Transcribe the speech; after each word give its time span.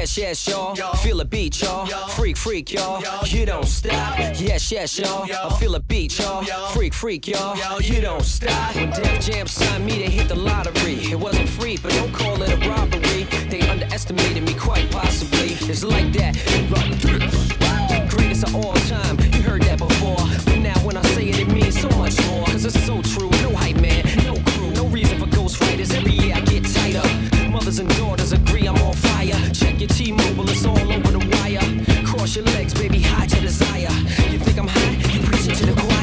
Yes, 0.00 0.16
yes, 0.16 0.48
y'all. 0.48 0.74
Feel 0.94 1.18
the 1.18 1.26
beat, 1.26 1.60
y'all. 1.60 1.84
Freak, 2.08 2.38
freak, 2.38 2.72
y'all. 2.72 3.02
You 3.26 3.44
don't 3.44 3.66
stop. 3.66 4.18
Yes, 4.18 4.72
yes, 4.72 4.98
y'all. 4.98 5.30
I 5.30 5.54
feel 5.58 5.72
the 5.72 5.80
beat, 5.80 6.18
y'all. 6.18 6.42
Freak, 6.68 6.94
freak, 6.94 7.28
y'all. 7.28 7.82
You 7.82 8.00
don't 8.00 8.22
stop. 8.22 8.74
When 8.76 8.88
Def 8.92 9.20
Jam 9.20 9.46
signed 9.46 9.84
me, 9.84 9.98
they 9.98 10.08
hit 10.08 10.28
the 10.28 10.36
lottery. 10.36 10.94
It 11.12 11.20
wasn't 11.20 11.50
free, 11.50 11.76
but 11.76 11.92
don't 11.92 12.14
call 12.14 12.40
it 12.40 12.50
a 12.50 12.66
robbery. 12.66 13.24
They 13.50 13.60
underestimated 13.68 14.42
me 14.42 14.54
quite 14.54 14.90
possibly. 14.90 15.52
It's 15.68 15.84
like 15.84 16.10
that. 16.14 16.32
This. 16.32 18.14
Greatest 18.14 18.44
of 18.44 18.54
all 18.56 18.72
time. 18.72 18.99
Hide 33.12 33.32
your 33.32 33.42
desire. 33.42 33.92
You 34.30 34.38
think 34.38 34.58
I'm 34.58 34.68
high? 34.68 34.90
You 35.12 35.20
preaching 35.26 35.54
to 35.54 35.66
the 35.66 35.80
choir. 35.80 35.99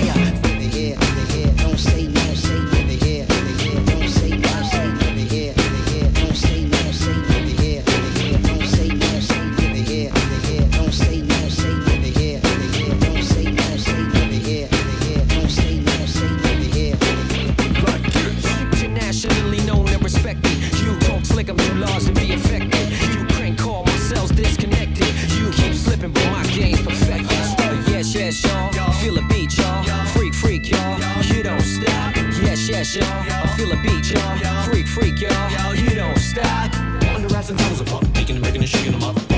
Yes, 28.27 28.43
y'all. 28.43 28.91
Feel 28.99 29.13
the 29.13 29.21
beat, 29.29 29.57
y'all. 29.57 30.05
Freak, 30.07 30.33
freak, 30.33 30.69
y'all. 30.69 30.99
You 31.23 31.43
don't 31.43 31.61
stop. 31.61 32.13
Yes, 32.43 32.67
yes, 32.67 32.93
y'all. 32.93 33.05
I 33.05 33.47
feel 33.55 33.69
the 33.69 33.77
beat, 33.77 34.11
y'all. 34.11 34.63
Freak, 34.63 34.85
freak, 34.85 35.21
y'all. 35.21 35.73
You 35.73 35.91
don't 35.91 36.17
stop. 36.17 36.75
Under 37.15 37.29
rising 37.29 37.55
tones 37.55 37.79
of 37.79 37.87
pop, 37.87 38.03
making 38.15 38.35
and 38.35 38.43
making 38.43 38.59
and 38.59 38.69
shaking 38.69 38.91
them 38.91 39.03
up. 39.03 39.36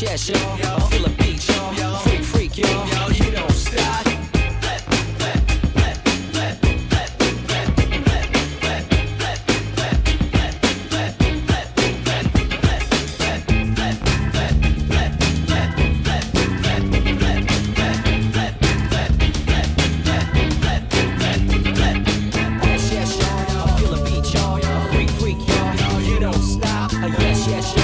chest, 0.00 0.30
y'all. 0.30 0.58
Yo. 0.58 0.76
I 0.76 0.80
feel 0.88 1.04
a 1.04 1.10
beat, 1.10 1.46
y'all. 1.46 1.74
Yo. 1.74 1.94
Freak, 1.96 2.22
freak, 2.22 2.56
y'all. 2.56 2.88
Yo. 2.88 3.08
You 3.08 3.32
don't 3.32 3.52
stop. 3.52 4.06
yes, 27.18 27.48
yes. 27.48 27.79